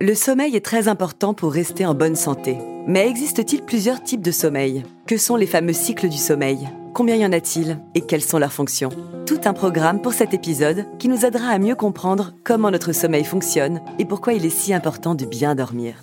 Le 0.00 0.14
sommeil 0.14 0.54
est 0.54 0.64
très 0.64 0.86
important 0.86 1.34
pour 1.34 1.52
rester 1.52 1.84
en 1.84 1.92
bonne 1.92 2.14
santé. 2.14 2.56
Mais 2.86 3.08
existe-t-il 3.08 3.62
plusieurs 3.62 4.00
types 4.00 4.22
de 4.22 4.30
sommeil? 4.30 4.84
Que 5.08 5.16
sont 5.16 5.34
les 5.34 5.44
fameux 5.44 5.72
cycles 5.72 6.08
du 6.08 6.18
sommeil? 6.18 6.68
Combien 6.94 7.16
y 7.16 7.26
en 7.26 7.32
a-t-il? 7.32 7.80
Et 7.96 8.02
quelles 8.02 8.22
sont 8.22 8.38
leurs 8.38 8.52
fonctions? 8.52 8.90
Tout 9.26 9.40
un 9.44 9.52
programme 9.52 10.00
pour 10.00 10.12
cet 10.12 10.34
épisode 10.34 10.84
qui 11.00 11.08
nous 11.08 11.26
aidera 11.26 11.48
à 11.48 11.58
mieux 11.58 11.74
comprendre 11.74 12.32
comment 12.44 12.70
notre 12.70 12.92
sommeil 12.92 13.24
fonctionne 13.24 13.80
et 13.98 14.04
pourquoi 14.04 14.34
il 14.34 14.46
est 14.46 14.56
si 14.56 14.72
important 14.72 15.16
de 15.16 15.24
bien 15.24 15.56
dormir. 15.56 15.94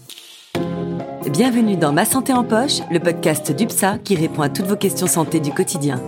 Bienvenue 1.31 1.77
dans 1.77 1.93
Ma 1.93 2.03
Santé 2.03 2.33
en 2.33 2.43
Poche, 2.43 2.81
le 2.91 2.99
podcast 2.99 3.53
d'UPSA 3.53 3.99
qui 3.99 4.17
répond 4.17 4.41
à 4.41 4.49
toutes 4.49 4.67
vos 4.67 4.75
questions 4.75 5.07
santé 5.07 5.39
du 5.39 5.51
quotidien. 5.51 6.01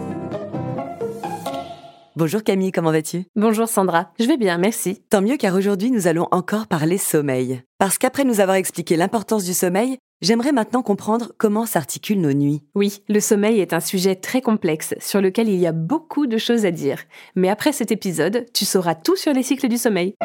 Bonjour 2.17 2.43
Camille, 2.43 2.71
comment 2.71 2.91
vas-tu? 2.91 3.25
Bonjour 3.35 3.69
Sandra, 3.69 4.09
je 4.19 4.25
vais 4.25 4.37
bien, 4.37 4.57
merci. 4.57 5.03
Tant 5.11 5.21
mieux 5.21 5.37
car 5.37 5.53
aujourd'hui 5.53 5.91
nous 5.91 6.07
allons 6.07 6.27
encore 6.31 6.65
parler 6.65 6.97
sommeil. 6.97 7.61
Parce 7.77 7.99
qu'après 7.99 8.23
nous 8.23 8.39
avoir 8.39 8.57
expliqué 8.57 8.97
l'importance 8.97 9.43
du 9.43 9.53
sommeil, 9.53 9.99
j'aimerais 10.23 10.51
maintenant 10.51 10.81
comprendre 10.81 11.33
comment 11.37 11.67
s'articulent 11.67 12.21
nos 12.21 12.33
nuits. 12.33 12.63
Oui, 12.73 13.03
le 13.07 13.19
sommeil 13.19 13.59
est 13.59 13.71
un 13.71 13.79
sujet 13.79 14.15
très 14.15 14.41
complexe 14.41 14.95
sur 14.99 15.21
lequel 15.21 15.47
il 15.47 15.59
y 15.59 15.67
a 15.67 15.71
beaucoup 15.73 16.25
de 16.25 16.39
choses 16.39 16.65
à 16.65 16.71
dire. 16.71 17.03
Mais 17.35 17.49
après 17.49 17.71
cet 17.71 17.91
épisode, 17.91 18.47
tu 18.51 18.65
sauras 18.65 18.95
tout 18.95 19.15
sur 19.15 19.31
les 19.31 19.43
cycles 19.43 19.67
du 19.67 19.77
sommeil. 19.77 20.15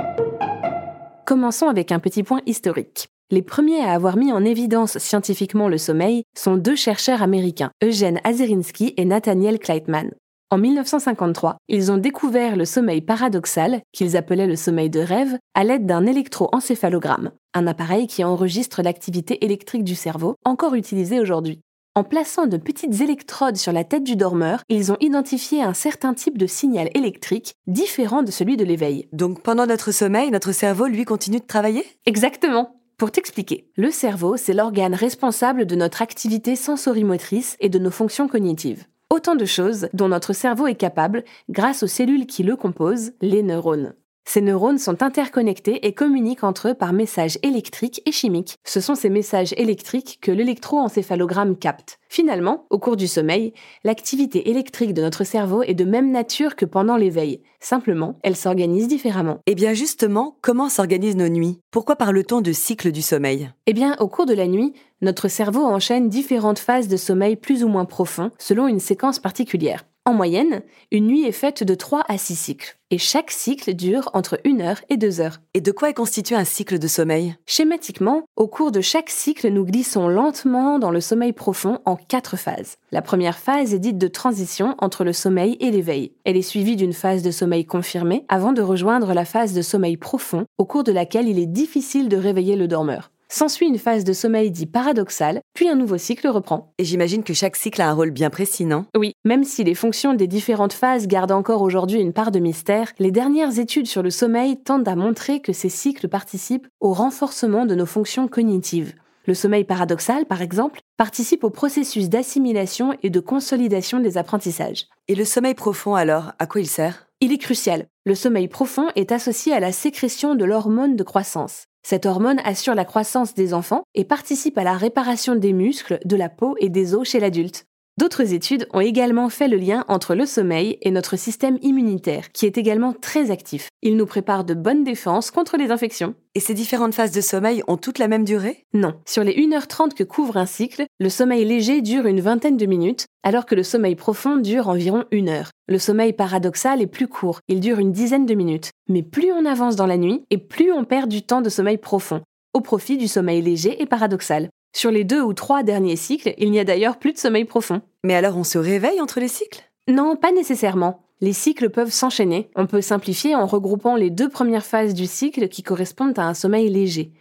Commençons 1.26 1.68
avec 1.68 1.92
un 1.92 1.98
petit 1.98 2.22
point 2.22 2.40
historique. 2.46 3.08
Les 3.30 3.42
premiers 3.42 3.84
à 3.84 3.92
avoir 3.92 4.16
mis 4.16 4.32
en 4.32 4.46
évidence 4.46 4.96
scientifiquement 4.96 5.68
le 5.68 5.76
sommeil 5.76 6.22
sont 6.34 6.56
deux 6.56 6.76
chercheurs 6.76 7.20
américains, 7.20 7.70
Eugène 7.84 8.18
Azerinsky 8.24 8.94
et 8.96 9.04
Nathaniel 9.04 9.58
Kleitman. 9.58 10.12
En 10.52 10.58
1953, 10.58 11.56
ils 11.68 11.90
ont 11.90 11.96
découvert 11.96 12.56
le 12.56 12.66
sommeil 12.66 13.00
paradoxal, 13.00 13.80
qu'ils 13.90 14.18
appelaient 14.18 14.46
le 14.46 14.54
sommeil 14.54 14.90
de 14.90 15.00
rêve, 15.00 15.38
à 15.54 15.64
l'aide 15.64 15.86
d'un 15.86 16.04
électroencéphalogramme, 16.04 17.30
un 17.54 17.66
appareil 17.66 18.06
qui 18.06 18.22
enregistre 18.22 18.82
l'activité 18.82 19.42
électrique 19.46 19.82
du 19.82 19.94
cerveau, 19.94 20.34
encore 20.44 20.74
utilisé 20.74 21.20
aujourd'hui. 21.20 21.62
En 21.94 22.04
plaçant 22.04 22.44
de 22.44 22.58
petites 22.58 23.00
électrodes 23.00 23.56
sur 23.56 23.72
la 23.72 23.84
tête 23.84 24.04
du 24.04 24.14
dormeur, 24.14 24.62
ils 24.68 24.92
ont 24.92 24.98
identifié 25.00 25.62
un 25.62 25.72
certain 25.72 26.12
type 26.12 26.36
de 26.36 26.46
signal 26.46 26.90
électrique 26.92 27.54
différent 27.66 28.22
de 28.22 28.30
celui 28.30 28.58
de 28.58 28.64
l'éveil. 28.64 29.08
Donc 29.14 29.40
pendant 29.40 29.64
notre 29.64 29.90
sommeil, 29.90 30.30
notre 30.30 30.52
cerveau, 30.52 30.86
lui, 30.86 31.06
continue 31.06 31.40
de 31.40 31.46
travailler? 31.46 31.86
Exactement. 32.04 32.76
Pour 32.98 33.10
t'expliquer, 33.10 33.70
le 33.76 33.90
cerveau, 33.90 34.36
c'est 34.36 34.52
l'organe 34.52 34.94
responsable 34.94 35.64
de 35.64 35.76
notre 35.76 36.02
activité 36.02 36.56
sensorimotrice 36.56 37.56
et 37.58 37.70
de 37.70 37.78
nos 37.78 37.90
fonctions 37.90 38.28
cognitives. 38.28 38.84
Autant 39.12 39.34
de 39.34 39.44
choses 39.44 39.90
dont 39.92 40.08
notre 40.08 40.32
cerveau 40.32 40.66
est 40.66 40.74
capable 40.74 41.22
grâce 41.50 41.82
aux 41.82 41.86
cellules 41.86 42.26
qui 42.26 42.42
le 42.42 42.56
composent, 42.56 43.12
les 43.20 43.42
neurones. 43.42 43.92
Ces 44.24 44.40
neurones 44.40 44.78
sont 44.78 45.02
interconnectés 45.02 45.86
et 45.86 45.92
communiquent 45.92 46.44
entre 46.44 46.68
eux 46.68 46.74
par 46.74 46.92
messages 46.92 47.38
électriques 47.42 48.00
et 48.06 48.12
chimiques. 48.12 48.56
Ce 48.64 48.80
sont 48.80 48.94
ces 48.94 49.10
messages 49.10 49.52
électriques 49.56 50.18
que 50.22 50.30
l'électroencéphalogramme 50.30 51.56
capte. 51.56 51.98
Finalement, 52.08 52.66
au 52.70 52.78
cours 52.78 52.96
du 52.96 53.08
sommeil, 53.08 53.52
l'activité 53.84 54.50
électrique 54.50 54.94
de 54.94 55.02
notre 55.02 55.24
cerveau 55.24 55.62
est 55.62 55.74
de 55.74 55.84
même 55.84 56.10
nature 56.10 56.56
que 56.56 56.64
pendant 56.64 56.96
l'éveil. 56.96 57.42
Simplement, 57.60 58.18
elle 58.22 58.36
s'organise 58.36 58.88
différemment. 58.88 59.40
Eh 59.46 59.54
bien 59.54 59.74
justement, 59.74 60.36
comment 60.40 60.68
s'organisent 60.68 61.16
nos 61.16 61.28
nuits? 61.28 61.58
Pourquoi 61.70 61.96
parle-t-on 61.96 62.40
de 62.40 62.52
cycle 62.52 62.92
du 62.92 63.02
sommeil? 63.02 63.50
Eh 63.66 63.72
bien, 63.72 63.96
au 63.98 64.08
cours 64.08 64.26
de 64.26 64.34
la 64.34 64.46
nuit, 64.46 64.72
notre 65.00 65.28
cerveau 65.28 65.64
enchaîne 65.64 66.08
différentes 66.08 66.58
phases 66.58 66.88
de 66.88 66.96
sommeil 66.96 67.36
plus 67.36 67.64
ou 67.64 67.68
moins 67.68 67.84
profonds 67.84 68.30
selon 68.38 68.68
une 68.68 68.80
séquence 68.80 69.18
particulière. 69.18 69.84
En 70.04 70.14
moyenne, 70.14 70.62
une 70.90 71.06
nuit 71.06 71.26
est 71.26 71.30
faite 71.30 71.62
de 71.62 71.76
3 71.76 72.02
à 72.08 72.18
6 72.18 72.34
cycles, 72.34 72.76
et 72.90 72.98
chaque 72.98 73.30
cycle 73.30 73.72
dure 73.72 74.10
entre 74.14 74.40
1 74.44 74.58
heure 74.58 74.80
et 74.88 74.96
2 74.96 75.20
heures. 75.20 75.38
Et 75.54 75.60
de 75.60 75.70
quoi 75.70 75.90
est 75.90 75.94
constitué 75.94 76.34
un 76.34 76.44
cycle 76.44 76.80
de 76.80 76.88
sommeil? 76.88 77.36
Schématiquement, 77.46 78.24
au 78.34 78.48
cours 78.48 78.72
de 78.72 78.80
chaque 78.80 79.10
cycle, 79.10 79.48
nous 79.50 79.64
glissons 79.64 80.08
lentement 80.08 80.80
dans 80.80 80.90
le 80.90 81.00
sommeil 81.00 81.32
profond 81.32 81.78
en 81.84 81.94
quatre 81.94 82.36
phases. 82.36 82.78
La 82.90 83.00
première 83.00 83.38
phase 83.38 83.74
est 83.74 83.78
dite 83.78 83.98
de 83.98 84.08
transition 84.08 84.74
entre 84.78 85.04
le 85.04 85.12
sommeil 85.12 85.56
et 85.60 85.70
l'éveil. 85.70 86.10
Elle 86.24 86.36
est 86.36 86.42
suivie 86.42 86.74
d'une 86.74 86.94
phase 86.94 87.22
de 87.22 87.30
sommeil 87.30 87.64
confirmé 87.64 88.24
avant 88.28 88.52
de 88.52 88.60
rejoindre 88.60 89.14
la 89.14 89.24
phase 89.24 89.52
de 89.52 89.62
sommeil 89.62 89.96
profond, 89.96 90.46
au 90.58 90.64
cours 90.64 90.82
de 90.82 90.90
laquelle 90.90 91.28
il 91.28 91.38
est 91.38 91.46
difficile 91.46 92.08
de 92.08 92.16
réveiller 92.16 92.56
le 92.56 92.66
dormeur. 92.66 93.12
S'ensuit 93.34 93.66
une 93.66 93.78
phase 93.78 94.04
de 94.04 94.12
sommeil 94.12 94.50
dit 94.50 94.66
paradoxal, 94.66 95.40
puis 95.54 95.66
un 95.66 95.74
nouveau 95.74 95.96
cycle 95.96 96.28
reprend. 96.28 96.74
Et 96.76 96.84
j'imagine 96.84 97.22
que 97.22 97.32
chaque 97.32 97.56
cycle 97.56 97.80
a 97.80 97.88
un 97.88 97.94
rôle 97.94 98.10
bien 98.10 98.28
précis, 98.28 98.66
non? 98.66 98.84
Oui, 98.94 99.14
même 99.24 99.42
si 99.42 99.64
les 99.64 99.74
fonctions 99.74 100.12
des 100.12 100.26
différentes 100.26 100.74
phases 100.74 101.06
gardent 101.06 101.32
encore 101.32 101.62
aujourd'hui 101.62 101.98
une 101.98 102.12
part 102.12 102.30
de 102.30 102.40
mystère, 102.40 102.92
les 102.98 103.10
dernières 103.10 103.58
études 103.58 103.86
sur 103.86 104.02
le 104.02 104.10
sommeil 104.10 104.58
tendent 104.62 104.86
à 104.86 104.96
montrer 104.96 105.40
que 105.40 105.54
ces 105.54 105.70
cycles 105.70 106.08
participent 106.08 106.68
au 106.78 106.92
renforcement 106.92 107.64
de 107.64 107.74
nos 107.74 107.86
fonctions 107.86 108.28
cognitives. 108.28 108.92
Le 109.24 109.32
sommeil 109.32 109.64
paradoxal, 109.64 110.26
par 110.26 110.42
exemple, 110.42 110.80
participe 110.98 111.42
au 111.42 111.48
processus 111.48 112.10
d'assimilation 112.10 112.94
et 113.02 113.08
de 113.08 113.20
consolidation 113.20 113.98
des 113.98 114.18
apprentissages. 114.18 114.88
Et 115.08 115.14
le 115.14 115.24
sommeil 115.24 115.54
profond, 115.54 115.94
alors, 115.94 116.32
à 116.38 116.46
quoi 116.46 116.60
il 116.60 116.68
sert? 116.68 117.06
Il 117.20 117.32
est 117.32 117.38
crucial. 117.38 117.86
Le 118.04 118.14
sommeil 118.14 118.48
profond 118.48 118.88
est 118.94 119.10
associé 119.10 119.54
à 119.54 119.60
la 119.60 119.72
sécrétion 119.72 120.34
de 120.34 120.44
l'hormone 120.44 120.96
de 120.96 121.02
croissance. 121.02 121.64
Cette 121.82 122.06
hormone 122.06 122.40
assure 122.44 122.74
la 122.74 122.84
croissance 122.84 123.34
des 123.34 123.54
enfants 123.54 123.82
et 123.94 124.04
participe 124.04 124.56
à 124.56 124.64
la 124.64 124.76
réparation 124.76 125.34
des 125.34 125.52
muscles, 125.52 125.98
de 126.04 126.16
la 126.16 126.28
peau 126.28 126.54
et 126.60 126.68
des 126.68 126.94
os 126.94 127.08
chez 127.08 127.18
l'adulte. 127.18 127.66
D'autres 127.98 128.32
études 128.32 128.66
ont 128.72 128.80
également 128.80 129.28
fait 129.28 129.48
le 129.48 129.58
lien 129.58 129.84
entre 129.86 130.14
le 130.14 130.24
sommeil 130.24 130.78
et 130.80 130.90
notre 130.90 131.16
système 131.16 131.58
immunitaire, 131.60 132.32
qui 132.32 132.46
est 132.46 132.56
également 132.56 132.94
très 132.94 133.30
actif. 133.30 133.68
Il 133.82 133.98
nous 133.98 134.06
prépare 134.06 134.44
de 134.44 134.54
bonnes 134.54 134.82
défenses 134.82 135.30
contre 135.30 135.58
les 135.58 135.70
infections. 135.70 136.14
Et 136.34 136.40
ces 136.40 136.54
différentes 136.54 136.94
phases 136.94 137.12
de 137.12 137.20
sommeil 137.20 137.62
ont 137.68 137.76
toutes 137.76 137.98
la 137.98 138.08
même 138.08 138.24
durée? 138.24 138.64
Non. 138.72 138.94
Sur 139.06 139.24
les 139.24 139.34
1h30 139.34 139.92
que 139.92 140.04
couvre 140.04 140.38
un 140.38 140.46
cycle, 140.46 140.86
le 140.98 141.10
sommeil 141.10 141.44
léger 141.44 141.82
dure 141.82 142.06
une 142.06 142.22
vingtaine 142.22 142.56
de 142.56 142.64
minutes, 142.64 143.04
alors 143.22 143.44
que 143.44 143.54
le 143.54 143.62
sommeil 143.62 143.94
profond 143.94 144.36
dure 144.36 144.68
environ 144.68 145.04
une 145.10 145.28
heure. 145.28 145.50
Le 145.68 145.78
sommeil 145.78 146.14
paradoxal 146.14 146.80
est 146.80 146.86
plus 146.86 147.08
court, 147.08 147.40
il 147.48 147.60
dure 147.60 147.78
une 147.78 147.92
dizaine 147.92 148.26
de 148.26 148.34
minutes. 148.34 148.70
Mais 148.88 149.02
plus 149.02 149.32
on 149.32 149.44
avance 149.44 149.76
dans 149.76 149.86
la 149.86 149.98
nuit, 149.98 150.22
et 150.30 150.38
plus 150.38 150.72
on 150.72 150.84
perd 150.84 151.10
du 151.10 151.22
temps 151.22 151.42
de 151.42 151.50
sommeil 151.50 151.76
profond, 151.76 152.22
au 152.54 152.62
profit 152.62 152.96
du 152.96 153.06
sommeil 153.06 153.42
léger 153.42 153.82
et 153.82 153.86
paradoxal. 153.86 154.48
Sur 154.74 154.90
les 154.90 155.04
deux 155.04 155.20
ou 155.20 155.34
trois 155.34 155.62
derniers 155.62 155.96
cycles, 155.96 156.34
il 156.38 156.50
n'y 156.50 156.58
a 156.58 156.64
d'ailleurs 156.64 156.98
plus 156.98 157.12
de 157.12 157.18
sommeil 157.18 157.44
profond. 157.44 157.82
Mais 158.04 158.14
alors 158.14 158.36
on 158.38 158.44
se 158.44 158.58
réveille 158.58 159.00
entre 159.00 159.20
les 159.20 159.28
cycles? 159.28 159.62
Non, 159.86 160.16
pas 160.16 160.32
nécessairement. 160.32 161.04
Les 161.20 161.34
cycles 161.34 161.70
peuvent 161.70 161.92
s'enchaîner. 161.92 162.50
On 162.56 162.66
peut 162.66 162.80
simplifier 162.80 163.34
en 163.36 163.46
regroupant 163.46 163.96
les 163.96 164.10
deux 164.10 164.28
premières 164.28 164.64
phases 164.64 164.94
du 164.94 165.06
cycle 165.06 165.48
qui 165.48 165.62
correspondent 165.62 166.18
à 166.18 166.26
un 166.26 166.34
sommeil 166.34 166.70
léger. 166.70 167.12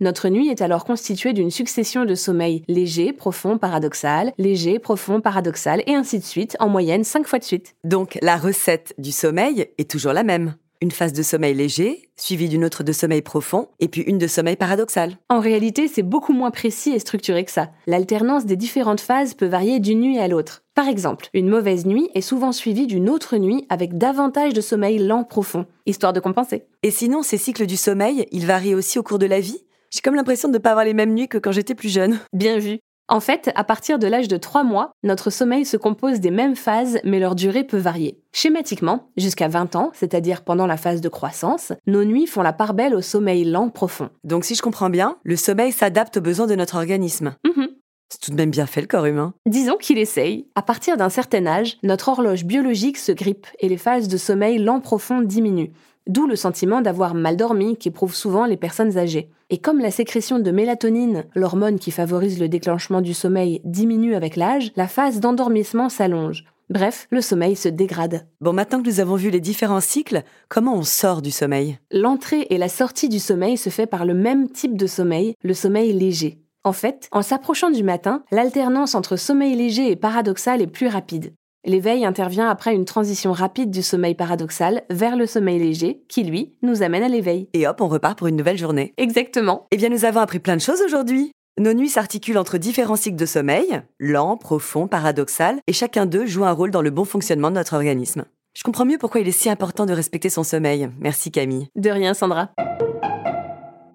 Notre 0.00 0.28
nuit 0.28 0.48
est 0.48 0.62
alors 0.62 0.84
constituée 0.84 1.34
d'une 1.34 1.50
succession 1.50 2.06
de 2.06 2.14
sommeils 2.14 2.62
léger, 2.68 3.12
profond, 3.12 3.58
paradoxal, 3.58 4.32
léger, 4.38 4.78
profond, 4.78 5.20
paradoxal, 5.20 5.82
et 5.86 5.94
ainsi 5.94 6.18
de 6.18 6.24
suite, 6.24 6.56
en 6.58 6.70
moyenne 6.70 7.04
cinq 7.04 7.26
fois 7.26 7.38
de 7.38 7.44
suite. 7.44 7.74
Donc 7.84 8.18
la 8.22 8.38
recette 8.38 8.94
du 8.96 9.12
sommeil 9.12 9.66
est 9.76 9.90
toujours 9.90 10.14
la 10.14 10.22
même 10.22 10.54
une 10.80 10.90
phase 10.90 11.12
de 11.12 11.22
sommeil 11.22 11.54
léger, 11.54 12.08
suivie 12.16 12.48
d'une 12.48 12.64
autre 12.64 12.82
de 12.82 12.92
sommeil 12.92 13.22
profond, 13.22 13.68
et 13.80 13.88
puis 13.88 14.02
une 14.02 14.18
de 14.18 14.26
sommeil 14.26 14.56
paradoxal. 14.56 15.18
En 15.28 15.40
réalité, 15.40 15.88
c'est 15.88 16.02
beaucoup 16.02 16.32
moins 16.32 16.50
précis 16.50 16.90
et 16.90 16.98
structuré 16.98 17.44
que 17.44 17.50
ça. 17.50 17.70
L'alternance 17.86 18.46
des 18.46 18.56
différentes 18.56 19.00
phases 19.00 19.34
peut 19.34 19.46
varier 19.46 19.80
d'une 19.80 20.00
nuit 20.00 20.18
à 20.18 20.28
l'autre. 20.28 20.62
Par 20.74 20.88
exemple, 20.88 21.28
une 21.34 21.48
mauvaise 21.48 21.84
nuit 21.84 22.08
est 22.14 22.20
souvent 22.20 22.52
suivie 22.52 22.86
d'une 22.86 23.10
autre 23.10 23.36
nuit 23.36 23.66
avec 23.68 23.98
davantage 23.98 24.54
de 24.54 24.60
sommeil 24.60 24.98
lent 24.98 25.24
profond, 25.24 25.66
histoire 25.86 26.12
de 26.12 26.20
compenser. 26.20 26.64
Et 26.82 26.90
sinon, 26.90 27.22
ces 27.22 27.38
cycles 27.38 27.66
du 27.66 27.76
sommeil, 27.76 28.26
ils 28.32 28.46
varient 28.46 28.74
aussi 28.74 28.98
au 28.98 29.02
cours 29.02 29.18
de 29.18 29.26
la 29.26 29.40
vie? 29.40 29.62
J'ai 29.90 30.00
comme 30.00 30.14
l'impression 30.14 30.48
de 30.48 30.54
ne 30.54 30.58
pas 30.58 30.70
avoir 30.70 30.84
les 30.84 30.94
mêmes 30.94 31.14
nuits 31.14 31.28
que 31.28 31.38
quand 31.38 31.52
j'étais 31.52 31.74
plus 31.74 31.88
jeune. 31.88 32.20
Bien 32.32 32.58
vu. 32.58 32.78
En 33.10 33.18
fait, 33.18 33.50
à 33.56 33.64
partir 33.64 33.98
de 33.98 34.06
l'âge 34.06 34.28
de 34.28 34.36
3 34.36 34.62
mois, 34.62 34.92
notre 35.02 35.30
sommeil 35.30 35.64
se 35.64 35.76
compose 35.76 36.20
des 36.20 36.30
mêmes 36.30 36.54
phases, 36.54 37.00
mais 37.02 37.18
leur 37.18 37.34
durée 37.34 37.64
peut 37.64 37.76
varier. 37.76 38.20
Schématiquement, 38.32 39.10
jusqu'à 39.16 39.48
20 39.48 39.74
ans, 39.74 39.90
c'est-à-dire 39.94 40.42
pendant 40.42 40.68
la 40.68 40.76
phase 40.76 41.00
de 41.00 41.08
croissance, 41.08 41.72
nos 41.88 42.04
nuits 42.04 42.28
font 42.28 42.42
la 42.42 42.52
part 42.52 42.72
belle 42.72 42.94
au 42.94 43.02
sommeil 43.02 43.44
lent 43.44 43.68
profond. 43.68 44.10
Donc 44.22 44.44
si 44.44 44.54
je 44.54 44.62
comprends 44.62 44.90
bien, 44.90 45.16
le 45.24 45.34
sommeil 45.34 45.72
s'adapte 45.72 46.18
aux 46.18 46.20
besoins 46.20 46.46
de 46.46 46.54
notre 46.54 46.76
organisme. 46.76 47.34
Mhm. 47.44 47.70
C'est 48.10 48.20
tout 48.20 48.30
de 48.30 48.36
même 48.36 48.50
bien 48.50 48.66
fait 48.66 48.80
le 48.80 48.86
corps 48.86 49.06
humain. 49.06 49.34
Disons 49.44 49.76
qu'il 49.76 49.98
essaye. 49.98 50.46
À 50.54 50.62
partir 50.62 50.96
d'un 50.96 51.08
certain 51.08 51.46
âge, 51.46 51.78
notre 51.82 52.08
horloge 52.08 52.44
biologique 52.44 52.96
se 52.96 53.10
grippe 53.10 53.48
et 53.58 53.68
les 53.68 53.76
phases 53.76 54.06
de 54.06 54.16
sommeil 54.18 54.58
lent 54.58 54.80
profond 54.80 55.20
diminuent 55.20 55.72
d'où 56.10 56.26
le 56.26 56.36
sentiment 56.36 56.80
d'avoir 56.80 57.14
mal 57.14 57.36
dormi 57.36 57.76
qu'éprouvent 57.76 58.14
souvent 58.14 58.44
les 58.44 58.56
personnes 58.56 58.98
âgées. 58.98 59.30
Et 59.48 59.58
comme 59.58 59.80
la 59.80 59.90
sécrétion 59.90 60.38
de 60.38 60.50
mélatonine, 60.50 61.24
l'hormone 61.34 61.78
qui 61.78 61.90
favorise 61.90 62.38
le 62.38 62.48
déclenchement 62.48 63.00
du 63.00 63.14
sommeil, 63.14 63.60
diminue 63.64 64.14
avec 64.14 64.36
l'âge, 64.36 64.72
la 64.76 64.88
phase 64.88 65.20
d'endormissement 65.20 65.88
s'allonge. 65.88 66.44
Bref, 66.68 67.08
le 67.10 67.20
sommeil 67.20 67.56
se 67.56 67.68
dégrade. 67.68 68.26
Bon, 68.40 68.52
maintenant 68.52 68.80
que 68.80 68.88
nous 68.88 69.00
avons 69.00 69.16
vu 69.16 69.30
les 69.30 69.40
différents 69.40 69.80
cycles, 69.80 70.22
comment 70.48 70.76
on 70.76 70.84
sort 70.84 71.20
du 71.20 71.32
sommeil? 71.32 71.78
L'entrée 71.90 72.46
et 72.50 72.58
la 72.58 72.68
sortie 72.68 73.08
du 73.08 73.18
sommeil 73.18 73.56
se 73.56 73.70
fait 73.70 73.86
par 73.86 74.04
le 74.04 74.14
même 74.14 74.48
type 74.48 74.76
de 74.76 74.86
sommeil, 74.86 75.34
le 75.42 75.54
sommeil 75.54 75.92
léger. 75.92 76.38
En 76.62 76.72
fait, 76.72 77.08
en 77.10 77.22
s'approchant 77.22 77.70
du 77.70 77.82
matin, 77.82 78.22
l'alternance 78.30 78.94
entre 78.94 79.16
sommeil 79.16 79.56
léger 79.56 79.90
et 79.90 79.96
paradoxal 79.96 80.62
est 80.62 80.68
plus 80.68 80.86
rapide. 80.86 81.32
L'éveil 81.66 82.06
intervient 82.06 82.48
après 82.48 82.74
une 82.74 82.86
transition 82.86 83.32
rapide 83.32 83.70
du 83.70 83.82
sommeil 83.82 84.14
paradoxal 84.14 84.82
vers 84.88 85.14
le 85.14 85.26
sommeil 85.26 85.58
léger, 85.58 86.02
qui 86.08 86.24
lui 86.24 86.54
nous 86.62 86.82
amène 86.82 87.02
à 87.02 87.08
l'éveil. 87.08 87.48
Et 87.52 87.66
hop, 87.66 87.82
on 87.82 87.88
repart 87.88 88.16
pour 88.16 88.28
une 88.28 88.36
nouvelle 88.36 88.56
journée. 88.56 88.94
Exactement. 88.96 89.66
Eh 89.70 89.76
bien, 89.76 89.90
nous 89.90 90.06
avons 90.06 90.20
appris 90.20 90.38
plein 90.38 90.56
de 90.56 90.62
choses 90.62 90.80
aujourd'hui. 90.80 91.32
Nos 91.58 91.74
nuits 91.74 91.90
s'articulent 91.90 92.38
entre 92.38 92.56
différents 92.56 92.96
cycles 92.96 93.16
de 93.16 93.26
sommeil, 93.26 93.82
lent, 93.98 94.38
profond, 94.38 94.88
paradoxal, 94.88 95.58
et 95.66 95.74
chacun 95.74 96.06
d'eux 96.06 96.24
joue 96.24 96.44
un 96.44 96.52
rôle 96.52 96.70
dans 96.70 96.80
le 96.80 96.90
bon 96.90 97.04
fonctionnement 97.04 97.50
de 97.50 97.56
notre 97.56 97.74
organisme. 97.74 98.24
Je 98.56 98.62
comprends 98.62 98.86
mieux 98.86 98.98
pourquoi 98.98 99.20
il 99.20 99.28
est 99.28 99.32
si 99.32 99.50
important 99.50 99.84
de 99.84 99.92
respecter 99.92 100.30
son 100.30 100.42
sommeil. 100.42 100.88
Merci 100.98 101.30
Camille. 101.30 101.68
De 101.76 101.90
rien, 101.90 102.14
Sandra. 102.14 102.50